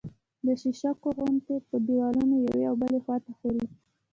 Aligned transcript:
د 0.45 0.47
شیشکو 0.61 1.09
غوندې 1.17 1.55
په 1.67 1.75
دېوالونو 1.85 2.35
یوې 2.45 2.63
او 2.69 2.75
بلې 2.81 2.99
خوا 3.03 3.17
ته 3.25 3.31
ښوري 3.37 3.65